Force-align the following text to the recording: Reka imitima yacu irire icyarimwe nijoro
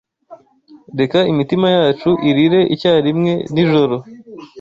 Reka 0.99 1.19
imitima 1.31 1.67
yacu 1.77 2.09
irire 2.29 2.61
icyarimwe 2.75 3.31
nijoro 3.53 3.95